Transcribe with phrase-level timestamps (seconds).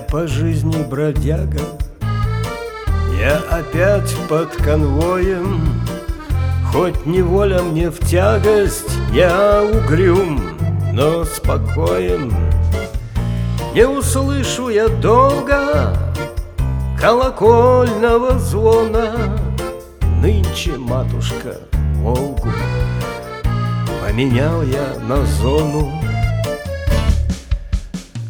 [0.00, 1.60] По жизни бродяга
[3.18, 5.62] Я опять под конвоем.
[6.72, 10.58] Хоть неволя мне в тягость Я угрюм,
[10.92, 12.32] но спокоен.
[13.74, 15.96] Не услышу я долго
[17.00, 19.38] Колокольного звона.
[20.22, 21.56] Нынче, матушка,
[21.96, 22.48] Волгу
[24.00, 25.92] Поменял я на зону.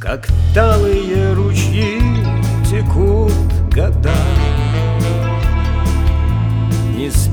[0.01, 1.26] Как талые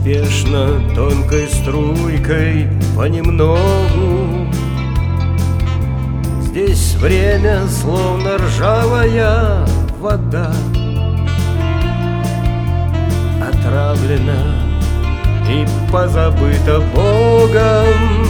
[0.04, 4.50] Неспешно, тонкой струйкой, понемногу.
[6.42, 9.66] Здесь время словно ржавая
[10.02, 10.54] вода
[13.42, 14.44] Отравлена
[15.50, 18.28] и позабыта Богом.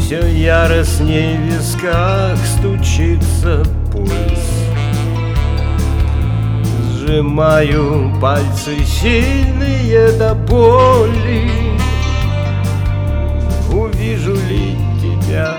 [0.00, 3.62] Все яростней в висках стучится
[3.92, 4.55] пульс
[7.06, 11.48] Сжимаю пальцы сильные до боли.
[13.72, 15.54] Увижу ли тебя,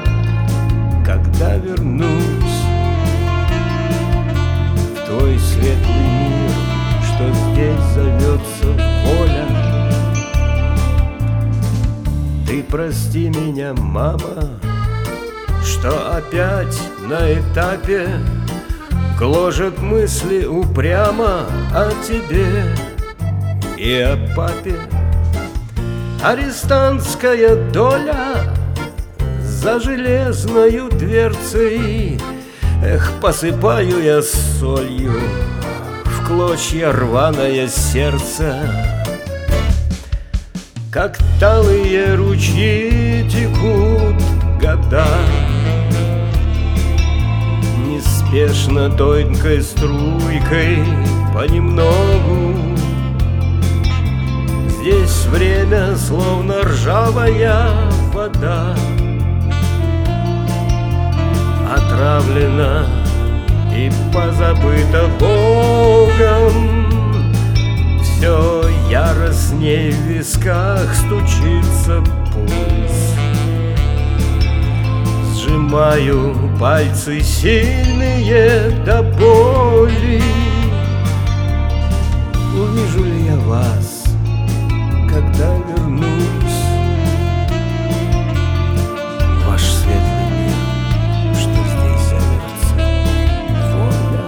[1.05, 2.63] когда вернусь?
[4.93, 6.51] В твой светлый мир,
[7.05, 8.67] что здесь зовется
[9.05, 9.47] воля.
[12.45, 14.49] Ты прости меня, мама,
[15.63, 18.09] что опять на этапе
[19.17, 22.65] Гложет мысли упрямо о тебе
[23.75, 24.75] и о папе.
[26.23, 28.53] Арестантская доля
[29.41, 32.21] за железною дверцей.
[32.83, 35.19] Эх, посыпаю я солью
[36.05, 38.55] в клочья рваное сердце.
[40.91, 43.16] Как талые ручьи
[48.37, 50.77] Неспешно тонкой струйкой
[51.33, 52.53] понемногу.
[54.69, 57.65] Здесь время словно ржавая
[58.13, 58.75] вода.
[61.67, 62.85] Отравлена
[63.75, 66.53] и позабыта Богом.
[68.03, 72.03] Все яростней в висках стучится
[75.87, 80.21] сжимаю пальцы сильные до боли.
[82.53, 84.03] Увижу ли я вас,
[85.09, 86.63] когда вернусь?
[89.47, 90.57] Ваш светлый мир,
[91.35, 92.73] что здесь зовется
[93.73, 94.25] воля.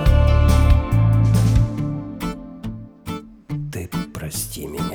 [3.71, 4.88] Ты прости меня.